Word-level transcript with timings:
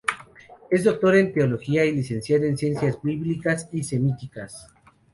Es 0.71 0.83
doctor 0.85 1.15
en 1.15 1.31
teología 1.31 1.85
y 1.85 1.91
licenciado 1.91 2.45
en 2.45 2.57
ciencias 2.57 2.97
bíblicas 3.03 3.69
y 3.71 3.83
semíticas. 3.83 4.65